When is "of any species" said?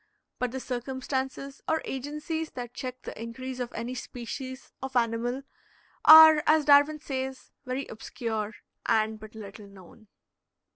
3.59-4.71